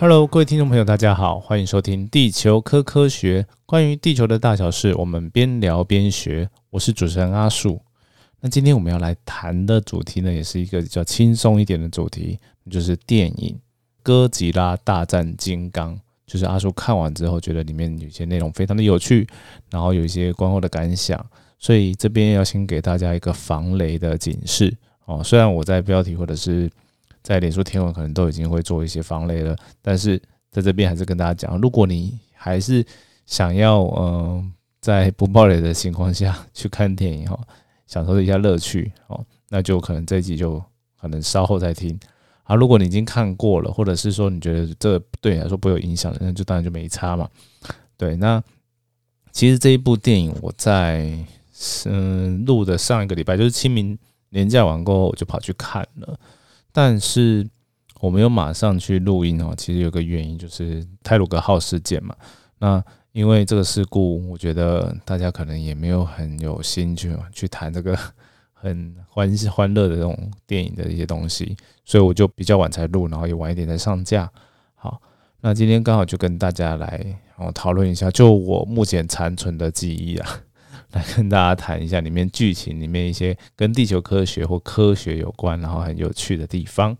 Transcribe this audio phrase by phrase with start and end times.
[0.00, 6.48] Hello，各位听众朋友，大家好，欢迎收听《地球科科学》，关于地球的大小事，我们边聊边学。
[6.70, 7.78] 我是主持人阿树。
[8.40, 12.38] 那今天我们要来谈的主题呢，也是一个比较轻松一点的主题，
[12.70, 13.54] 就是电影
[14.02, 15.94] 《哥吉拉大战金刚》。
[16.26, 19.28] 就是阿树看完之后，觉得里面有些内容非常的有趣，
[19.68, 21.22] 然后有一些观后的感想，
[21.58, 24.74] 所以这边要先给大家一个防雷的警示
[25.04, 25.22] 哦。
[25.22, 26.70] 虽然我在标题或者是
[27.22, 30.20] 在脸书天文可能都已经会做一些防雷了，但是
[30.50, 32.84] 在这边还是跟大家讲，如果你还是
[33.26, 37.38] 想要嗯在不暴雷的情况下 去看电影哈，
[37.86, 40.62] 享受一下乐趣哦，那就可能这一集就
[41.00, 41.98] 可能稍后再听。
[42.44, 47.28] 啊，如果你已经看过了，或者是说你觉得这对你来说不有影响的，那就当然就没差嘛。
[47.96, 48.42] 对，那
[49.30, 51.16] 其实这一部电影我在
[51.84, 53.96] 嗯录的上一个礼拜，就是清明
[54.30, 56.18] 年假完过后，我就跑去看了。
[56.72, 57.48] 但是
[58.00, 62.14] 我没有马上去录音哦，其实有个原因就是泰鲁格号事件嘛。
[62.58, 62.82] 那
[63.12, 67.98] 因为这个事故，我觉得大家可能也没有很有心去去谈这个。
[68.62, 70.14] 很欢欢乐的这种
[70.46, 74.30] 电影的一些东西，所以我就比较晚才录，然后也晚一点才上架。
[74.74, 75.00] 好，
[75.40, 77.02] 那今天刚好就跟大家来
[77.38, 80.28] 哦讨论一下，就我目前残存的记忆啊，
[80.92, 86.96] 来跟大家谈一下里面剧情里面一些跟地球科学或科学有关，然后很有趣的地方。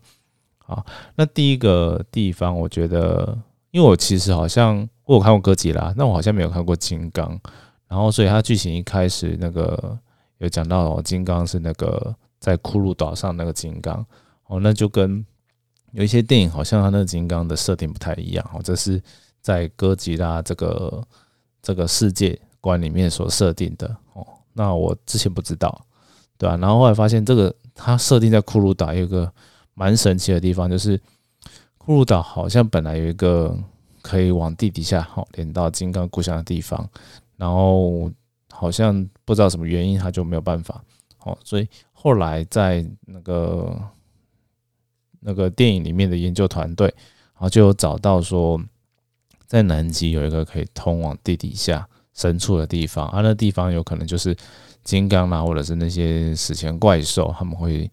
[0.57, 3.37] 好，那第一个地方，我觉得，
[3.71, 7.39] 因为我其实好像我有看过哥吉拉，那我好像没有看过金刚，
[7.87, 9.97] 然后所以它剧情一开始那个。
[10.41, 14.03] 有讲到哦金刚是那个在骷髅岛上那个金刚
[14.47, 15.23] 哦，那就跟
[15.91, 18.99] 有一些电影好像他那个金刚的设定不太一样哦，这是
[19.39, 21.07] 在哥吉拉这个
[21.61, 24.25] 这个世界观里面所设定的哦。
[24.53, 25.85] 那我之前不知道，
[26.37, 26.55] 对吧？
[26.55, 29.29] 然后后来发现这个它设定在骷髅岛有个
[29.73, 30.97] 蛮神奇的地方，就是
[31.77, 33.57] 骷髅岛好像本来有一个
[34.01, 36.89] 可以往地底下好连到金刚故乡的地方，
[37.35, 38.09] 然后。
[38.53, 40.83] 好像不知道什么原因，他就没有办法
[41.23, 43.75] 哦，所以后来在那个
[45.21, 46.85] 那个电影里面的研究团队，
[47.33, 48.61] 然后就有找到说，
[49.47, 54.35] 在南极有一个可以通往地底下深处的地方，啊，那地方有可能就是
[54.83, 57.89] 金刚啊，或者是那些史前怪兽他们会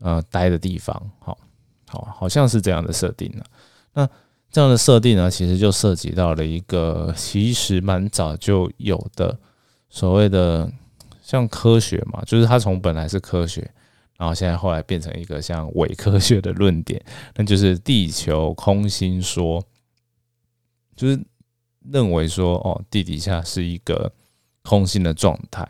[0.00, 1.36] 呃待的地方，好，
[1.88, 3.44] 好，好像是这样的设定呢。
[3.92, 4.08] 那
[4.50, 9.38] 这样的设定呢，其实就涉及到了一个其实蛮早就有的。
[9.90, 10.70] 所谓的
[11.22, 13.70] 像科学嘛，就是它从本来是科学，
[14.18, 17.02] 然后现在后来变成一个像伪科学的论点，
[17.34, 19.62] 那就是地球空心说，
[20.94, 21.18] 就是
[21.92, 24.12] 认为说哦，地底下是一个
[24.62, 25.68] 空心的状态。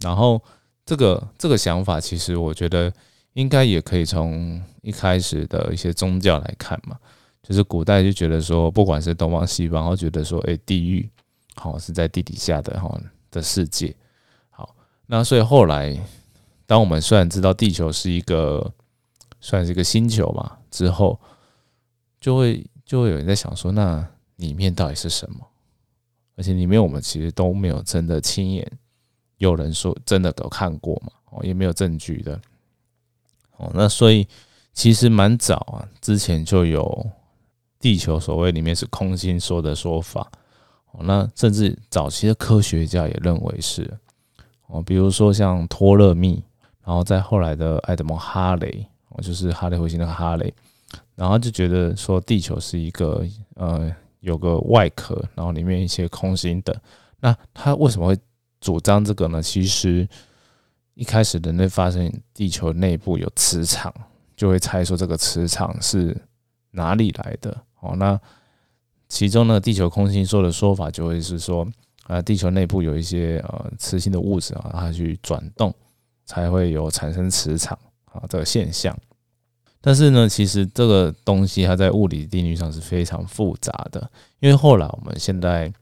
[0.00, 0.42] 然后
[0.84, 2.92] 这个这个想法，其实我觉得
[3.34, 6.96] 应该也可以从一开始的一些宗教来看嘛，
[7.42, 11.08] 就是古代就觉得说，不管是东方西方，然后觉得说，哎，地狱
[11.54, 13.00] 好是在地底下的哈。
[13.32, 13.94] 的世界，
[14.48, 14.74] 好，
[15.06, 15.96] 那所以后来，
[16.66, 18.74] 当我们虽然知道地球是一个
[19.40, 21.16] 算是一个星球嘛，之后
[22.20, 24.04] 就会就会有人在想说，那
[24.34, 25.46] 里面到底是什么？
[26.40, 28.66] 而且里面我们其实都没有真的亲眼
[29.36, 32.40] 有人说真的都看过嘛，哦，也没有证据的，
[33.58, 34.26] 哦，那所以
[34.72, 37.06] 其实蛮早啊，之前就有
[37.78, 40.26] 地球所谓里面是空心说的说法。
[40.92, 43.98] 哦，那甚至早期的科学家也认为是
[44.68, 46.42] 哦，比如说像托勒密，
[46.82, 50.54] 然后在后来的爱德蒙哈雷，哦，就是哈雷彗星那个哈雷，
[51.16, 53.22] 然后就觉得说地球是一个
[53.56, 56.80] 呃有个外壳，然后里面一些空心的。
[57.20, 58.18] 那他为什么会
[58.60, 59.42] 主张这个呢？
[59.42, 60.08] 其实
[60.94, 63.92] 一开始人类发现地球内部有磁场，
[64.36, 66.16] 就会猜说这个磁场是
[66.70, 67.64] 哪里来的。
[67.80, 68.18] 哦，那。
[69.12, 71.66] 其中呢，地球空心说的说法就会是说，
[72.04, 75.74] 啊，地球内部有一些呃磁性的物质啊，它去转动，
[76.24, 78.96] 才会有产生磁场啊这个现象。
[79.80, 84.10] 但是呢，其实这个东西它在物理定律上是非常复杂的，
[84.40, 85.72] 因为后来我们现在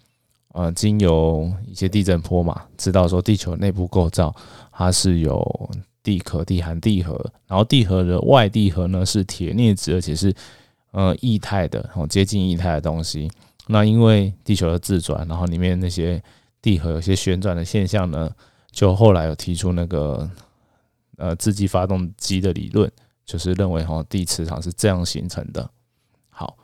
[0.52, 4.34] 呃经由一些地震波嘛，知道说地球内部构造
[4.70, 5.70] 它是有
[6.02, 7.14] 地壳、地含地核，
[7.46, 10.34] 然后地核的外地核呢是铁镍质，而且是。
[10.90, 13.30] 呃，液态的，哦，接近液态的东西。
[13.66, 16.20] 那因为地球的自转，然后里面那些
[16.62, 18.30] 地核有些旋转的现象呢，
[18.72, 20.28] 就后来有提出那个
[21.18, 22.90] 呃自己发动机的理论，
[23.28, 25.70] 就是认为哈地磁场是这样形成的。
[26.30, 26.56] 好，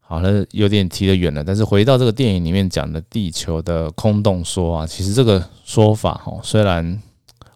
[0.00, 1.44] 好了，有点提得远了。
[1.44, 7.00] 但是回到这个电影里面讲的地球的空洞说啊，其实这个说法哈，虽然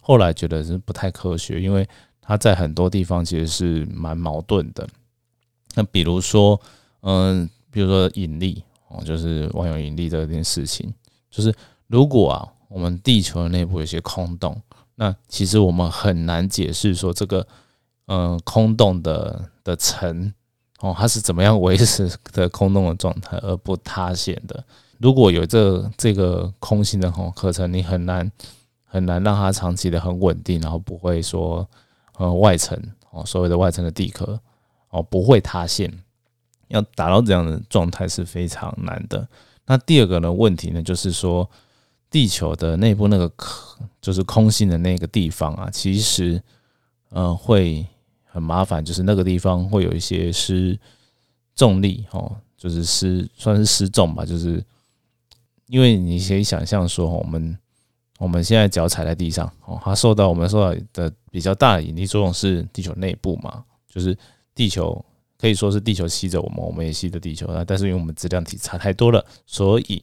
[0.01, 1.87] 后来觉得是不太科学，因为
[2.23, 4.89] 它在很多地方其实是蛮矛盾的。
[5.75, 6.61] 那比如说，
[7.01, 10.95] 嗯，比如说引力哦，就是万有引力这件事情，
[11.29, 11.53] 就是
[11.89, 14.63] 如果啊，我们地球的内部有些空洞，
[14.95, 17.45] 那其实我们很难解释说这个
[18.09, 20.33] 嗯空洞的的层
[20.81, 24.65] 哦，它是怎么样维持的空洞的状态而不塌陷的。
[24.99, 28.31] 如果有这这个空心的哦课程，你很难
[28.85, 31.69] 很难让它长期的很稳定，然后不会说
[32.17, 32.77] 呃外层
[33.11, 34.41] 哦所谓的外层的地壳
[34.91, 35.93] 哦不会塌陷，
[36.69, 39.29] 要达到这样的状态是非常难的。
[39.67, 41.49] 那第二个呢问题呢就是说，
[42.11, 46.43] 地球的内部那个壳就是空心的那个地方啊，其实
[47.11, 47.87] 呃会
[48.29, 50.79] 很麻烦，就是那个地方会有一些失
[51.55, 54.65] 重力哦，就是失算是失重吧，就是。
[55.71, 57.59] 因为你可以想象说，我们
[58.17, 64.17] 我们现在脚踩在地上，哦，它受到我们受到的比较大的引力作用是地球内部嘛，就是
[64.55, 65.05] 地球
[65.39, 67.63] 可以说是地球吸着我们，我们也吸着地球啊。
[67.67, 70.03] 但是因为我们质量体差太多了，所以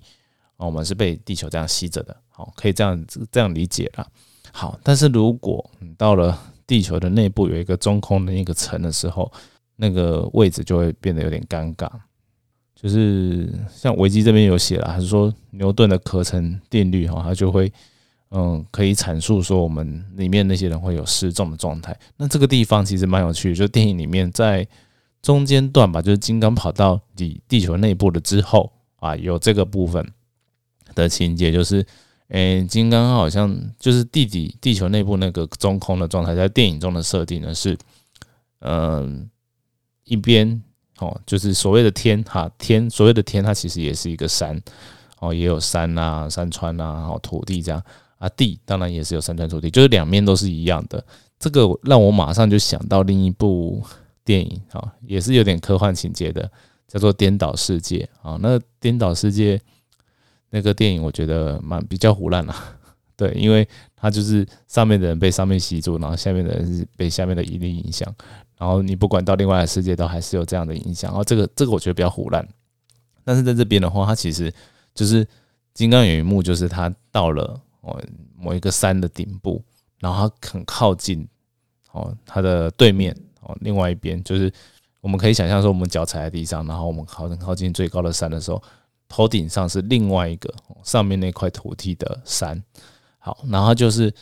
[0.57, 4.07] 啊，我们是被地球这样吸着的，好，可以这样这样理解了。
[4.51, 9.31] 好，但是如果你到了地球的内部有一个中空的一个层的时候，
[9.75, 11.89] 那个位置就会变得有点尴尬。
[12.75, 17.71] 就是像维基这边有写了，还是说牛顿的壳层定律哈，它就会
[18.29, 21.97] 嗯可以阐述说我们里面那些人会有失重的状态。
[22.17, 24.67] 那这个地方其实蛮有趣的，就电影里面在
[25.21, 30.05] 中间段吧，就是金刚跑到地地球内部了之后啊，有这个部分
[30.93, 31.83] 的情节，就是
[32.29, 37.77] 诶，金刚好像就是地底地球内部那个中空的状态，在电影中的设定呢是
[38.59, 39.29] 嗯
[40.03, 40.61] 一边。
[40.99, 44.57] 哦，就是所谓的天哈天，所谓的天，它其实也是一个山
[45.19, 47.83] 哦，也有山啊、山川啊，然后土地这样
[48.17, 51.05] 啊，地当然也是有山川土地，就是两面都是一样的。
[51.37, 53.83] 这个让我马上就想到另一部
[54.23, 56.49] 电影啊，也是有点科幻情节的，
[56.87, 58.39] 叫做《颠倒世界》啊。
[58.41, 59.57] 那《颠倒世界》
[60.49, 62.55] 那个电影，我觉得蛮比较胡乱啦，
[63.17, 68.13] 对，因为它就是上面的人被上面吸住，然后下面的人是被下面的引力影响。
[68.57, 71.11] 然后你不管到另外的世界，都还是有这样的影响。
[71.11, 72.47] 然后这个这个我觉得比较胡乱，
[73.23, 74.53] 但是在这边的话，它其实
[74.93, 75.27] 就是
[75.73, 78.01] 金刚有一幕，就是他到了哦
[78.37, 79.61] 某一个山的顶部，
[79.99, 81.27] 然后他很靠近
[81.91, 84.49] 哦他的对面哦另外一边，就是
[85.01, 88.63] 我们可以想象说，我们脚踩在地上，然后我们靠很靠近最高的山的时候，
[89.15, 90.53] 头顶上是另外一个
[90.83, 92.61] 上面那块土地的山。
[93.17, 94.13] 好，然后就是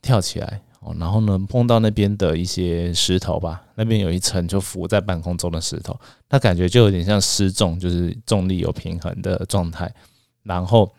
[0.00, 0.62] 跳起来。
[0.80, 5.94] 哦，然后呢，碰到那边的一些石头吧，那边有一层就浮在半空中的石头，
[6.26, 9.92] 它感觉就有点像失重，就是重力有平衡的状态。
[10.42, 10.90] 然后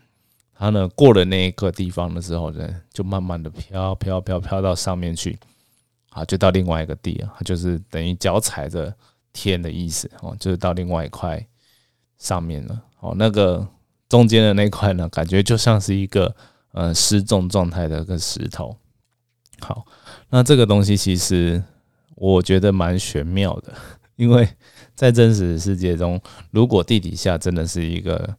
[0.54, 5.36] 它呢过了那一个地方的时候呢，就慢慢的飘飘飘飘到上面去，
[6.12, 8.94] 啊，就到另外一个地啊，就是等于脚踩着
[9.34, 11.44] 天的意思哦，就是到另外一块
[12.22, 12.84] 上面了。
[13.00, 13.68] 哦，那个
[14.08, 16.34] 中间的那块呢， 感觉就像是一个
[16.72, 18.78] 呃失重状态的一个石头。
[19.60, 19.84] 好，
[20.30, 21.62] 那这个东西其实
[22.16, 23.74] 我觉得蛮玄妙的，
[24.16, 24.48] 因为
[24.96, 26.22] 在真实世界中，
[26.52, 28.36] 如果地底下真的是一个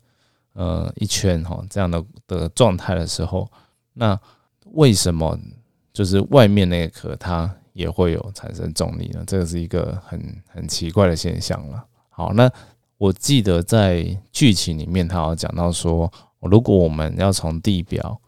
[0.52, 3.50] 呃一圈哈这样的的状态的时候，
[3.94, 4.18] 那
[4.72, 5.36] 为什么
[5.92, 9.24] 就是外面那个壳它也会有产生重力呢？
[9.26, 11.84] 这个是一个很很奇怪的现象了。
[12.08, 12.50] 好，那
[13.02, 18.20] 我记得在剧情里面，他有讲到说，如果我们要从地表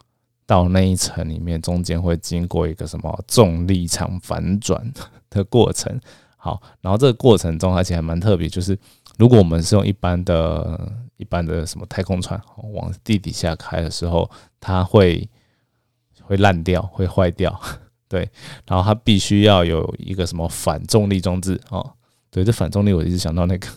[0.46, 4.92] 到那一层里面，中间会经过一个什么重力场反转
[5.30, 5.96] 的过程。
[6.36, 8.76] 好，然后这个过程中，而且还蛮特别，就是
[9.16, 12.40] 如果我们是用一般的、一般的什么太空船
[12.72, 14.28] 往地底下开的时候，
[14.58, 15.30] 它会
[16.20, 17.56] 会烂掉、会坏掉。
[18.10, 18.28] 对，
[18.66, 21.92] 然后它必须要有一个什么反重力装置哦。
[22.28, 23.68] 对，这反重力，我一直想到那个。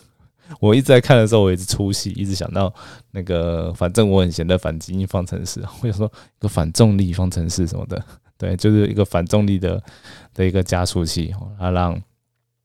[0.60, 2.72] 我一直在看的时候，我一直出戏，一直想到
[3.10, 8.02] 那个，反正我很闲的反基因方程式， 或者说一个反重力方程式什么的，
[8.36, 9.82] 对，就是一个反重力的
[10.32, 12.00] 的一个加速器，它让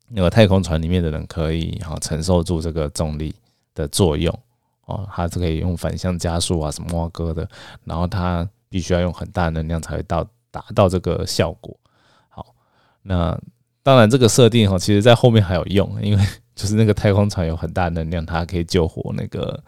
[0.07, 3.35] 那个太空船里面的人可以哈承受住这个重力
[3.75, 4.33] 的作用
[4.85, 7.47] 哦，它是可以用反向加速啊什么哇哥的，
[7.83, 11.75] 然后它必须要用很大能量才会到达到这个效果。
[12.29, 12.55] 好，
[13.01, 13.37] 那
[13.83, 16.23] 当然这个设定哈，其实在后面还有用，因为。
[16.55, 19.63] 就是那个太空船有很大能量，它可以救活那个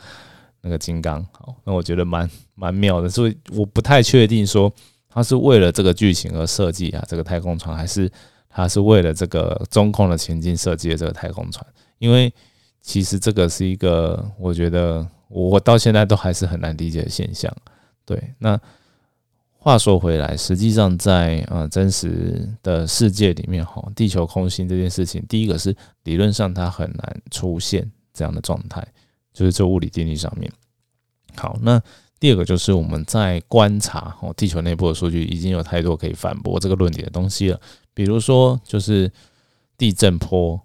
[0.61, 1.25] 那个金刚。
[1.31, 4.71] 好，那我觉得蛮蛮妙的，所以我不太确定说
[5.09, 8.09] 它是为了这个剧情而设计啊，这个太空船，还是
[8.49, 11.65] 它是为了这个中控的前进设计的这个太空船？
[11.97, 12.33] 因为
[12.81, 17.53] 其实这个是一个，我觉得我到现在都还是很难理解的现象。
[18.05, 18.59] 对，那。
[19.65, 28.88] 话说回来，实际上在呃真实的世界里面，哈，地球空心这件事情，第一个是理论上它很难出现这样的状态，
[29.34, 30.51] 就是这物理定律上面。
[31.36, 31.81] 好，那
[32.19, 37.60] 第二个就是我们在观察哦，地球内部的数据已经有太多可以反驳这个论点的东西了，
[37.95, 39.12] 比如说就是
[39.79, 40.62] 地震波，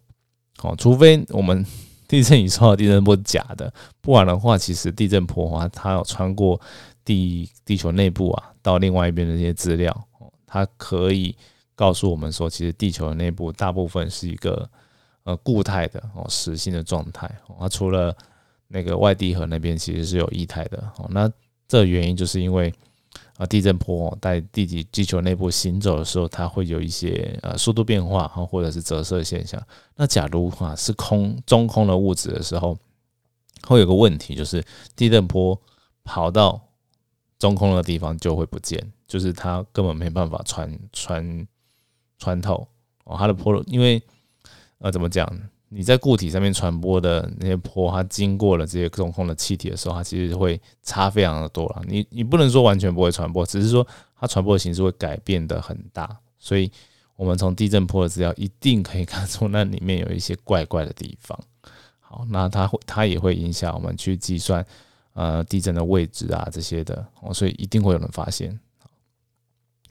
[0.60, 1.64] 哦，除非我们
[2.06, 6.60] 地震仪说的地震波是假的，不然的话，其实地震波的话，它有穿过
[7.10, 10.08] 地地球内部啊，到另外一边的这些资料，
[10.46, 11.34] 它可以
[11.74, 14.70] 告诉我们说，其实地球的内部大部分是一个
[15.24, 18.16] 呃固态的哦，实心的状态，它除了
[18.68, 21.28] 那个外地核那边其实是有液态的哦，那
[21.66, 22.72] 这原因就是因为
[23.38, 29.60] 啊地震波在地底地球内部行走的时候，它会有一些呃速度变化，或者是折射现象。
[29.96, 32.78] 那假如啊是空中空的物质的时候，
[33.66, 34.64] 会有个问题，就是
[34.94, 35.60] 地震波
[36.04, 36.60] 跑到
[37.40, 41.48] 中空的地方就会不见，就是它根本没办法穿穿
[42.18, 42.64] 穿透
[43.02, 44.00] 哦，它的波因为
[44.78, 45.28] 呃怎么讲？
[45.72, 51.82] 你在固体上面传播的那些波，它经过了这些中空的气体的时候，它其实会差非常的多了。
[51.86, 53.86] 你你不能说完全不会传播，只是说
[54.18, 56.18] 它传播的形式会改变的很大。
[56.40, 56.68] 所以，
[57.14, 61.38] 我们从地震波的资料一定可以看出那里面有一些怪怪的地方。
[62.00, 64.66] 好，那它会它也会影响我们去计算
[65.14, 68.58] 呃地震的位置啊这些的哦，所以一定会有人发现。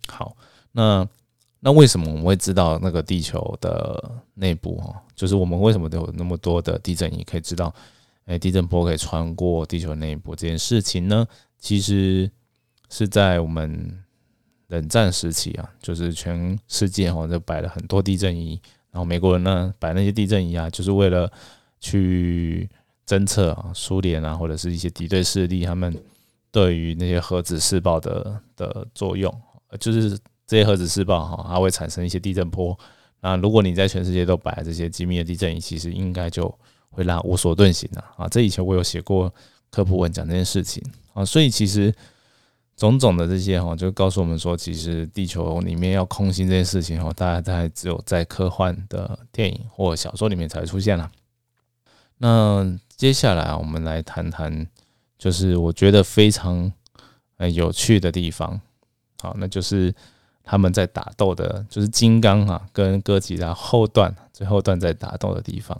[0.07, 0.35] 好，
[0.71, 1.07] 那。
[1.61, 4.95] 那为什么我们会知道那个地球的内部哈？
[5.13, 7.75] 就是我们为什么都有那么多的地震仪可以知道，
[8.27, 11.27] 哎，地震波可以穿过地球内部这件事情呢？
[11.57, 12.31] 其实
[12.89, 14.01] 是在我们
[14.67, 18.51] 冷战时期啊，就是全世界哈就摆了很多地震仪，
[18.89, 21.29] 然后美国人呢摆那些地震仪啊，就是为了
[21.81, 22.69] 去
[23.09, 25.91] 侦测啊苏联啊或者是一些敌对势力他们
[26.51, 29.33] 对于那些核子试爆的的作用，
[29.79, 30.15] 就是。
[30.49, 32.75] 这些核子试爆哈，它会产生一些地震波。
[33.21, 36.51] 那如果你在全世界都摆这些机密的地震仪，其实应该就
[36.89, 38.27] 会让无所遁形了啊！
[38.27, 39.31] 这以前我有写过
[39.69, 41.93] 科普文讲这件事情啊，所以其实
[42.75, 51.11] 种种的这些哈，就告诉我们说，其实地球里面要空心这件事情哈，大概在只有在科幻的电影或小说里面才会出现了。
[52.19, 54.67] 那接下来我们来谈谈，
[55.17, 56.71] 就是我觉得非常
[57.37, 58.61] 呃有趣的地方，
[59.19, 59.93] 好，那就是。
[60.51, 65.79] 他们在打斗的，就是金刚啊，跟哥吉拉后段最后段在打斗的地方。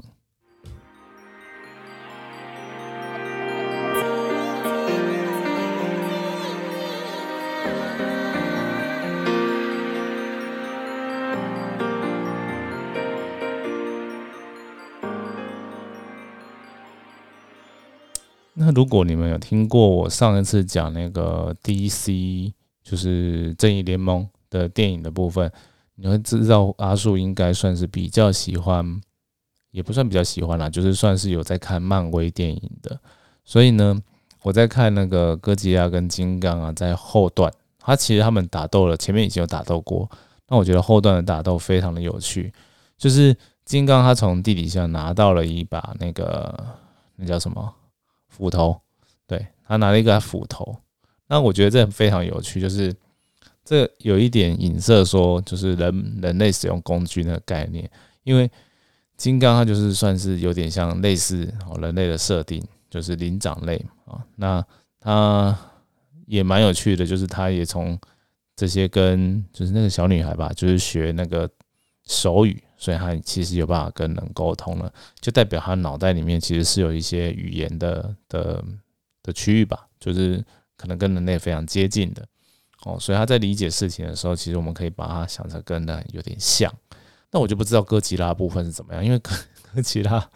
[18.73, 24.27] 如果你们有听过我上一次讲那个 DC，就是正义联盟。
[24.51, 25.51] 的电影的部分，
[25.93, 28.99] 你会知道阿树应该算是比较喜欢，
[29.69, 32.99] 也不算比较喜欢啦，就是算是有在看漫威电影的。
[33.45, 34.01] 所以呢，
[34.41, 40.09] 我在看那个哥吉拉跟金刚啊，在后段，他其实他们打斗了，前面已经有打斗过。
[40.47, 42.51] 那我觉得后段的打斗非常的有趣，
[42.97, 46.65] 就是金刚他从地底下拿到了一把那个
[47.17, 47.71] 那叫什么
[48.29, 48.79] 斧头，
[49.27, 50.77] 对他拿了一个斧头。
[51.27, 52.95] 那我觉得这非常有趣，就是。
[53.65, 57.87] 这有一点影射，说就是人人类使用工具那个概念，
[58.23, 58.49] 因为
[59.15, 64.25] 金刚它就是算是有点像类似人类的设定，就是灵长类啊。
[64.37, 64.65] 那
[64.99, 65.55] 它
[66.25, 67.95] 也蛮有趣的，就是它也从
[68.55, 71.47] 这些跟就是那个小女孩吧，就是学那个
[72.07, 78.63] 手语，所以他其实有办法跟人沟通了，就代表他脑袋里面其实是有一些语言的的
[79.21, 80.43] 的区域吧，就是
[80.77, 82.25] 可能跟人类非常接近的。
[82.85, 86.73] 哦，所以他在理解事情的时候，其实我们可以把它想成跟人有点像。
[87.29, 89.35] 那我就不知道哥吉拉部分是怎么样，因为哥
[89.75, 90.29] 哥吉拉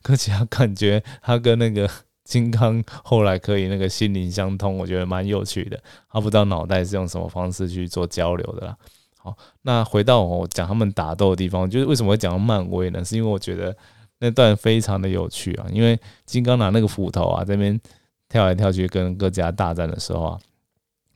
[0.00, 1.90] 哥吉拉感觉他跟那个
[2.22, 5.82] 金刚后来可以那个心灵相通，我觉得蛮有趣的。
[6.08, 8.78] 他不知道脑袋是用什么方式去做交流的啦。
[9.24, 13.02] 好，那回到我讲他们打斗的地方，就是为什么会讲到漫威呢？
[13.02, 13.74] 是因为我觉得
[14.18, 17.80] 那段非常的有趣啊，因为金刚拿那个斧头啊，这边
[18.28, 20.38] 跳来跳去跟各家大战的时候啊。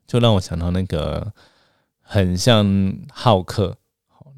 [0.07, 1.31] 就让我想到那个
[2.01, 2.67] 很像
[3.13, 3.77] 浩克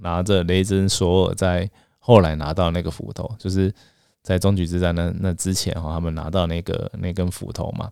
[0.00, 3.72] 拿着雷神索尔在后来拿到那个斧头，就是
[4.20, 7.88] 在终局之战那那之前哈，他们拿到那个那根斧头嘛，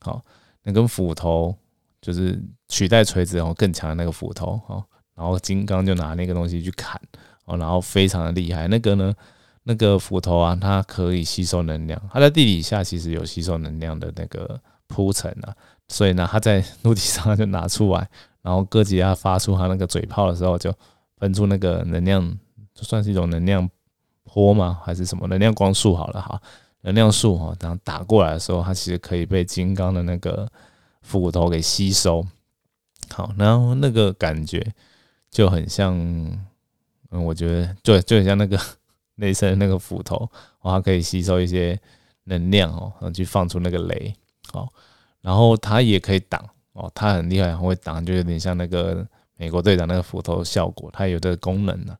[0.00, 0.20] 好，
[0.64, 1.56] 那根斧头
[2.02, 2.38] 就是
[2.68, 7.00] 取代锤子然后更强的那个斧头哦，然后金刚就拿那个东西去砍
[7.44, 8.66] 哦，然后非常的厉害。
[8.68, 9.14] 那个呢，
[9.62, 15.54] 那个斧头啊，它可以吸收能量，它在地底下其实有吸收能量的那个铺陈啊。
[15.88, 18.08] 所以呢，它在陆地上就拿出来，
[18.40, 20.72] 然后哥吉拉发出他那个嘴炮的时候，就
[21.18, 22.38] 喷出那个能量，
[22.74, 23.68] 就算是一种能量
[24.24, 24.80] 波吗？
[24.82, 25.94] 还是什么能量光束？
[25.94, 26.40] 好了哈，
[26.80, 30.50] 能量束哈，然后打过来的时候，它其实可以被金刚的那个
[31.02, 32.26] 斧头给吸收。
[33.10, 34.66] 好，然后那个感觉
[35.34, 35.92] 就很像，
[37.10, 38.56] 嗯，我觉得就就很像那个
[39.16, 40.30] 雷神那个斧头，
[40.62, 41.76] 它可以吸收一些
[42.24, 44.14] 能量哦，然后去放出那个雷。
[44.52, 44.68] 哦，
[45.20, 46.40] 然后它也可以挡
[46.74, 49.04] 哦，它很厉害，很会挡，就有点像那个
[49.36, 51.96] 美国队长那个斧头效果，它有这个功能呢。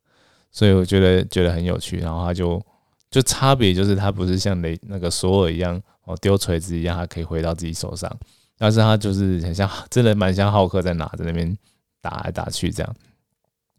[0.52, 2.64] 所以我觉得觉得很有趣，然后它就
[3.10, 8.08] 就差别就是它不是像雷那个索尔一样哦丢锤子一样，它可以回到自己手上，
[8.56, 11.58] 但是它就是很像真的蛮像浩克在拿着那边
[12.00, 12.96] 打来打去这样。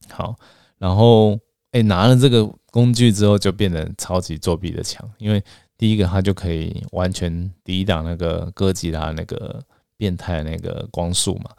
[0.10, 0.36] 好，
[0.78, 1.40] 然后
[1.72, 5.44] 哎拿了这个工具之后就变得超级作弊的强，因为
[5.78, 9.62] 第一个它就可以完全抵挡那个哥吉拉那个
[9.98, 11.52] 变态那个光束嘛，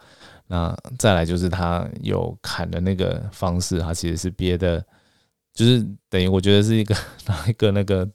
[0.47, 4.83] 那再来就是它有砍的那个方式，它其实是憋的。
[5.53, 8.07] 就是等于我觉得是一个 拿一个那个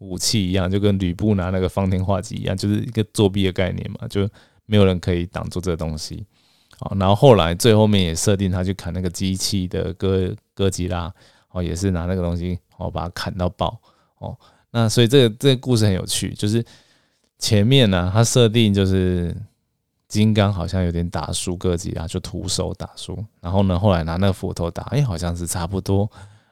[0.00, 4.28] 武器一样，就跟吕布拿那个方天画戟一样，就是一个作弊的概念嘛，就
[4.66, 6.26] 没有人可以挡住这个东西。
[6.78, 11.12] 好，然后后来最后面也设定他去砍那个机器的哥哥吉拉，
[11.50, 13.80] 哦，也是拿那个东西哦把它砍到爆
[14.18, 14.36] 哦。
[14.70, 16.64] 那所以这个这个故事很有趣，就是
[17.38, 19.34] 前面呢他设定就是
[20.08, 26.10] 金刚好像有点打输哥吉拉，就徒手打输，然后呢后来拿那个斧头打，哎，好像是差不多。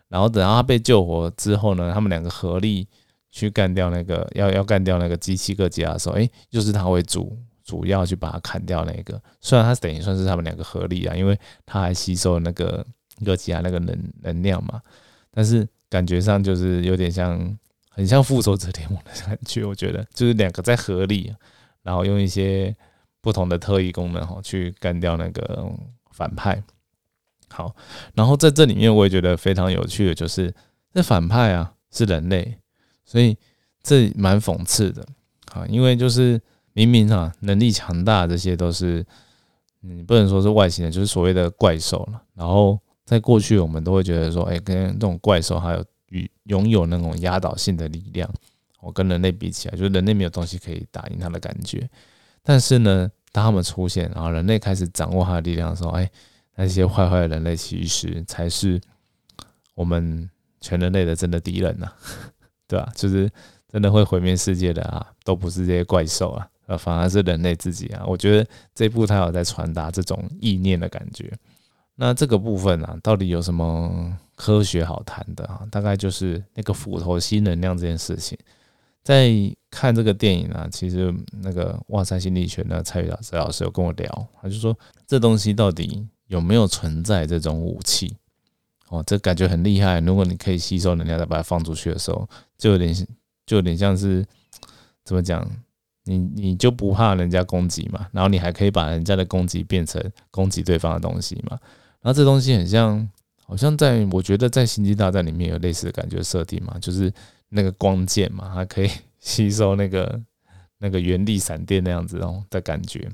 [0.08, 2.86] 然后等到他被救活之后呢，他们两个合力
[3.30, 9.20] 去干掉那个要要干掉那个机器哥吉拉的时候，哎，就是他为主主要去把它砍掉那个。
[9.40, 12.84] 虽然它等于算是他们两个合力啊，因为它还吸收那个
[13.24, 14.80] 哥吉拉那个能能量嘛，
[15.30, 17.58] 但是感觉上就是有点像
[17.90, 19.64] 很像复仇者联盟的感觉。
[19.64, 21.34] 我觉得就是两个在合力，
[21.82, 22.74] 然后用一些
[23.20, 25.70] 不同的特异功能哈去干掉那个
[26.10, 26.62] 反派。
[27.50, 27.74] 好，
[28.14, 30.52] 然后在这里面我也觉得非常有趣的，就是
[30.94, 32.56] 这反派啊是人类，
[33.04, 33.36] 所以
[33.82, 35.06] 这蛮讽刺的
[35.52, 36.40] 啊，因为就是
[36.72, 39.04] 明明啊能力强大，这些都是
[39.80, 42.22] 你不能说是外星人，就是所谓的怪兽了。
[42.34, 48.28] 然后在过去我们都会觉得说，哎，跟这种怪兽还有与拥有那种压倒性的力量，
[48.80, 51.88] 我跟人类比起来，就是人类没有东西可以打赢他的感觉。
[52.42, 56.10] 但是呢，当他们出现，然后人类开始掌握他的力量的时候，哎。
[56.54, 58.78] 那些坏坏的人类其实才是
[59.74, 60.28] 我们
[60.60, 61.90] 全人类的真的敌人呐，
[62.68, 62.92] 对吧？
[62.94, 63.28] 就是
[63.72, 68.04] 真的会毁灭世界的啊，都不是这些怪兽啊，反而是人类自己啊。
[68.06, 71.32] 我觉得这部它有在传达这种意念的感觉。
[71.94, 75.66] 那这个部分啊，到底有什么科学好谈的啊？
[75.70, 78.38] 大概就是那个斧头吸能量这件事情。
[79.02, 79.30] 在
[79.70, 86.06] 看这个电影啊，其实那个哇塞心理学的蔡宇老师老师有跟我聊，他就说这东西到底。
[86.28, 88.16] 有没有存在这种武器？
[88.88, 90.00] 哦，这感觉很厉害。
[90.00, 92.94] 如果你可以吸收能量，再把它放出去的时候，就有点，
[93.44, 94.24] 就有点像是
[95.04, 95.46] 怎么讲？
[96.04, 98.06] 你你就不怕人家攻击嘛？
[98.12, 101.58] 然后你还可以把人家的攻击变成攻击对方的东西嘛？
[102.00, 103.08] 然后这东西很像，
[103.46, 107.12] 好像在我觉得在星际大战里面有类似的感觉设定嘛，就是
[107.48, 110.20] 那个光剑嘛，它可以 吸收那个
[110.78, 113.08] 那个原力闪电那样子哦的感觉。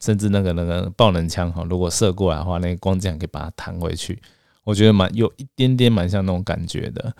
[0.00, 4.16] 甚至那个那个爆能枪哈，如果射过来的话，那个光剑可以把它弹回去。
[4.62, 7.12] 我觉得蛮有一点点蛮像那种感觉的。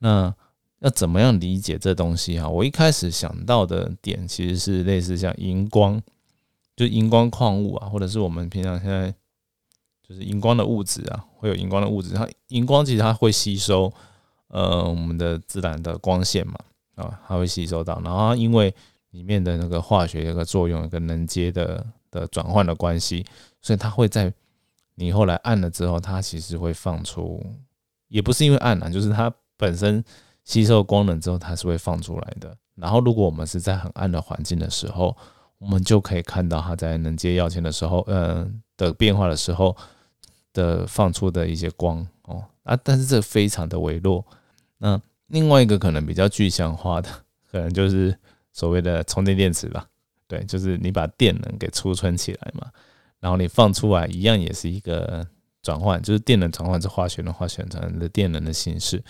[0.00, 0.34] 那
[0.80, 2.48] 要怎么样理解这东西哈？
[2.48, 6.00] 我一开始想到的点其实是类似像荧光，
[6.74, 9.12] 就荧光矿物啊，或者是我们平常现在
[10.06, 12.14] 就是荧光的物质啊，会有荧光的物质。
[12.14, 13.92] 它荧光其实它会吸收
[14.48, 16.54] 呃我们的自然的光线嘛
[16.94, 18.00] 啊，它会吸收到。
[18.02, 18.74] 然后因为
[19.10, 21.86] 里面的那个化学一个作用，一个能接的。
[22.08, 23.26] 的转换的关系，
[23.60, 24.32] 所以它会在
[24.94, 27.44] 你后来按了之后，它其实会放出，
[28.08, 30.02] 也不是因为按了，就是它本身
[30.46, 32.56] 吸收光能之后，它是会放出来的。
[32.76, 35.14] 然后如果我们是在很暗的环境的时候，
[35.58, 39.76] 我们就可以看到它在能接药签的时候，呃的变化的时候
[40.52, 44.24] 的放出的一些光哦啊，但是这非常的微弱。
[44.78, 47.08] 那另外一个可能比较具象化的，
[47.50, 48.16] 可能就是
[48.52, 49.86] 所谓的充电电池吧。
[50.28, 52.70] 对，就是你把电能给储存起来嘛，
[53.20, 55.26] 然后你放出来，一样也是一个
[55.62, 59.02] 转换，就是电能转换成化学能、化学能的电能的形式。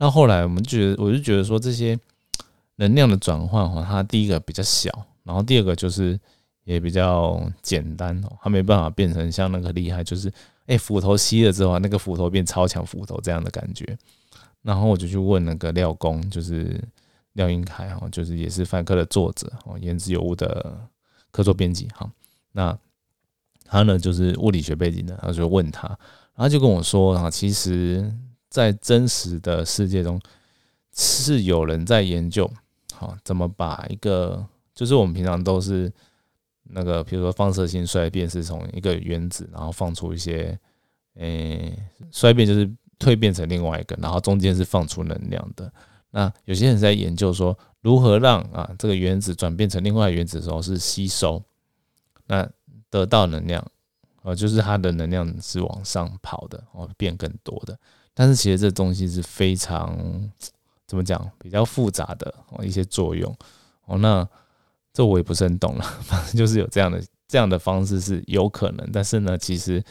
[0.00, 1.96] 那后来我们觉得，我就觉得说这些
[2.76, 4.90] 能量的转换哈，它第一个比较小，
[5.22, 6.18] 然后第二个就是
[6.64, 10.32] 也比较简单哦，它没办法变成像那个厉害，就是
[10.66, 13.96] 哎斧头吸了之后，那个斧头变超强斧头这样的感觉。
[14.62, 16.82] 然后我就去问那个廖工，就是。
[17.34, 20.76] 廖英凯哈，就是也是范科的作者哦，言之有物的
[21.30, 22.10] 客座编辑哈。
[22.50, 22.76] 那
[23.64, 25.86] 他呢，就是物理学背景的，他就问他，
[26.34, 28.12] 然后就跟我说啊，其实，
[28.50, 30.20] 在真实的世界中
[30.92, 32.50] 是有人在研究
[32.92, 35.90] 好，怎么把一个就是我们平常都是
[36.64, 40.58] 那个，比如说放射性衰变是从一个原子，然后放出一些，
[41.14, 41.76] 诶，
[42.10, 45.72] 衰变就是蜕变成另外一个，然后中间是放出能量的。
[46.10, 51.42] 那有些人在研究说，如何让啊这个原子转变成另外原子的时候是吸收，
[52.26, 52.48] 那
[52.90, 53.64] 得到能量，
[54.22, 57.78] 呃，就是它的能量是往上跑的，哦，变更多的。
[58.14, 59.96] 但是其实这东西是非常
[60.86, 63.34] 怎么讲，比较复杂的哦一些作用
[63.86, 63.96] 哦。
[63.98, 64.26] 那
[64.92, 69.82] 这我也不是很懂了， 反正就是有这样的这样的方式是有可能，但是呢，其实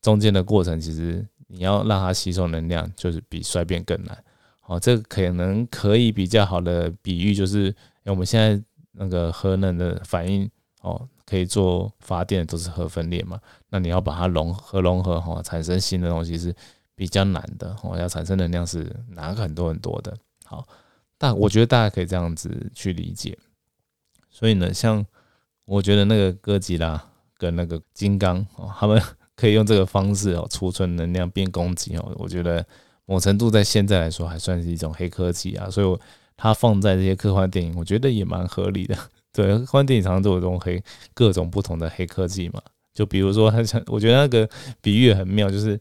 [0.00, 4.24] 中间的过程，其实你要让它吸收能量，就是比衰变更难。
[4.66, 10.48] 哦，这可能可以比较好的比喻就是，我们现在那个核能的反应
[10.82, 16.54] 哦，可以做发电都是核分裂嘛，那你要把它融合融合哈，产生新的东西是
[16.94, 20.16] 比较难的哦，要产生能量是难很多很多的。
[20.44, 20.66] 好，
[21.18, 23.36] 大我觉得大家可以这样子去理解。
[24.30, 25.04] 所以呢，像
[25.64, 27.02] 我觉得那个哥吉拉
[27.36, 29.00] 跟那个金刚哦，他们
[29.36, 32.64] 可以用这个方式哦，储存能量变攻击哦，我觉得。
[33.04, 35.98] 某程度在现在来说还算是一种黑科技啊，所以
[36.36, 38.96] 它放在这些科幻电影，我觉得也蛮合理的。
[39.32, 42.62] 对，科幻电影常常都有这种黑各种不同的黑科技嘛。
[42.94, 44.48] 就比如说，它像我觉得那个
[44.80, 45.78] 比喻很妙，就是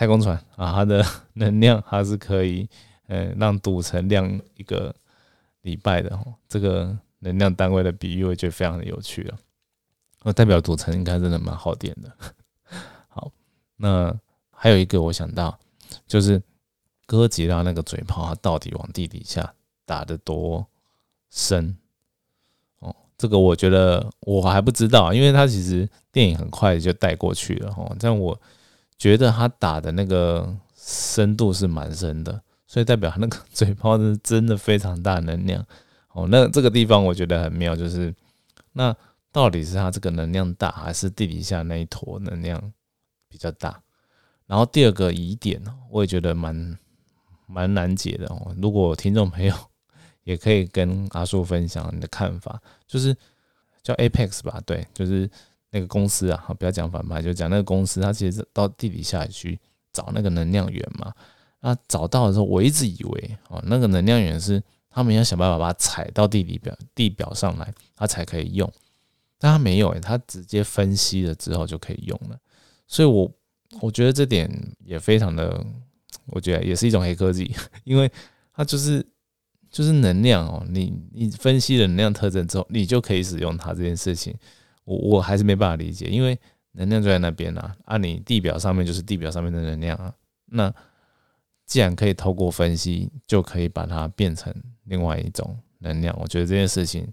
[0.00, 2.66] 太空船啊，它的 能量它是可以
[3.06, 4.94] 呃让赌城亮一个
[5.60, 6.32] 礼拜的哦。
[6.48, 9.36] 这个能量单位的比喻，我觉得非常的有趣了。
[10.22, 12.10] 那代表赌城应该真的蛮耗电的。
[13.08, 13.30] 好，
[13.76, 14.18] 那
[14.50, 15.58] 还有一个我想到
[16.06, 16.42] 就是。
[17.06, 19.52] 哥吉拉那个嘴炮，它到底往地底下
[19.84, 20.64] 打的多
[21.28, 21.76] 深？
[22.78, 27.96] 哦，这个我觉得我还不知道，因为它其实电影很快就带过去了哦。
[27.98, 28.40] 但我
[29.00, 35.66] 觉得他打的那个深度是蛮深的，所以代表他那个嘴炮是真的非常大能量
[36.12, 36.28] 哦。
[36.30, 38.14] 那这个地方我觉得很妙，就是
[38.74, 38.94] 那
[39.32, 42.72] 到底是他这个能量大，还是地底下那一坨能量
[43.28, 43.82] 比较大？
[44.46, 45.60] 然后第二个疑点，
[45.90, 46.78] 我也觉得蛮。
[47.52, 48.54] 蛮难解的哦。
[48.62, 49.52] 如果听众朋友
[50.22, 53.12] 也可以跟阿叔分享你的看法，就是
[53.82, 55.28] 叫 Apex 吧，对，就是
[55.70, 59.58] 那个公司啊，不要讲反派，就讲那个公司，它其实是到地底下去
[59.92, 61.12] 找那个能量源嘛。
[61.60, 68.70] 那找到的时候，我一直以为哦，那个能量源是他们要想办法把它踩到地底表地表上来，它才可以用。
[69.38, 72.38] 但他没有诶，他直接分析了之后就可以用了。
[72.86, 73.30] 所以我
[73.80, 74.50] 我觉得这点
[74.84, 75.64] 也非常的。
[76.26, 77.52] 我觉得也是一种黑科技，
[77.82, 78.08] 因为
[78.52, 79.04] 它就是
[79.68, 80.64] 就是能量哦。
[80.68, 84.32] 你你分析了能量特征之后，你就可以使用它这件事情。
[84.90, 86.38] 我我还是没办法理解，因为
[86.72, 90.12] 能量就在那边啊，啊，你地表上面就是地表上面的能量啊。
[90.46, 90.72] 那
[91.66, 94.52] 既然可以透过分析，就可以把它变成
[94.84, 97.06] 另外一种能量，我觉得这件事情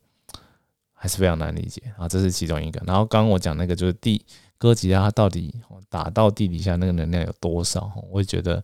[0.93, 2.07] 还是非常难理解啊。
[2.07, 2.81] 这是其中一个。
[2.87, 4.25] 然后刚刚我讲那个就是地
[4.57, 5.53] 哥吉拉，它到底
[5.89, 7.91] 打到地底下那个能量有多少？
[8.09, 8.63] 我觉得。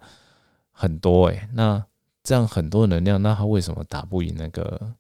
[0.76, 1.86] 很多诶，那
[2.23, 4.95] 这样很多能量，那他为什么打不赢那个？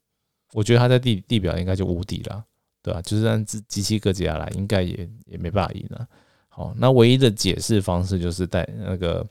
[0.51, 2.45] 我觉得他在地地表应该就无敌了，
[2.83, 3.01] 对吧？
[3.01, 6.07] 就是按机机器哥吉拉来，应该也也没办法赢了。
[6.49, 9.25] 好，那唯一的解释方式就是在那个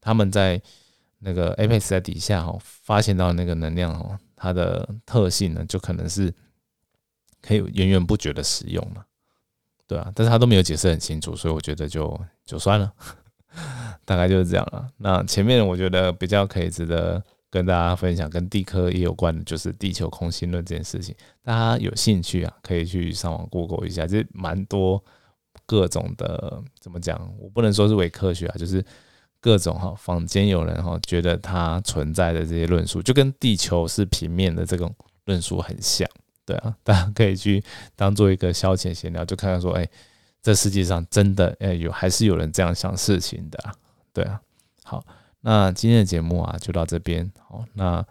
[0.00, 0.60] 他们在
[1.18, 6.34] 那个 Apex 在底下哈，发现到那个能量哦，它的特性呢，就可能是
[7.40, 9.06] 可以源源不绝的使用了，
[9.86, 12.92] 对啊，但是他都没有解释很清楚，所以我觉得就就算了。
[14.04, 14.90] 大概就是这样了。
[14.96, 17.22] 那前面我觉得比较可以值得
[17.54, 21.14] 跟大家分享，跟地科也有关的，就是地球空心论这件事情。
[21.40, 25.00] 大家有兴趣啊，可以去上网 Google 一下，这蛮多
[25.64, 27.32] 各种的，怎么讲？
[27.38, 28.84] 我不能说是伪科学啊，就是
[29.38, 34.92] 各种哈，坊间有人哈觉得它存在的这些论述，就跟地球是平面的这种
[35.26, 36.08] 论述很像。
[36.44, 37.62] 对啊，大家可以去
[37.94, 39.88] 当做一个消遣闲聊，就看看说，哎，
[40.42, 43.58] 这世界上真的哎有还是有人这样想事情的。
[44.12, 44.40] 对啊，
[44.82, 45.06] 好，
[45.46, 47.30] 那今天的节目啊就到这边。
[47.46, 48.02] 好，那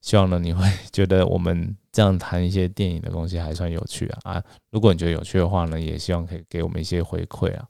[0.00, 4.44] 希望呢你会觉得我们这样谈一些电影的东西还算有趣啊啊！
[4.70, 7.68] 如果你觉得有趣的话呢，也希望可以给我们一些回馈啊。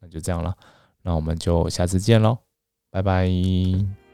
[0.00, 0.54] 那就这样了，
[1.00, 2.36] 那我们就下次见喽，
[2.90, 4.07] 拜拜。